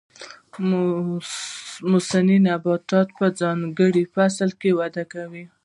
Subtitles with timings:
[1.91, 5.43] موسمي نباتات په ځانګړي فصل کې وده کوي